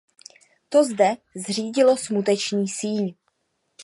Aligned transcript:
To 0.69 0.83
zde 0.83 1.15
zřídilo 1.45 1.97
smuteční 1.97 2.67
síň. 2.67 3.13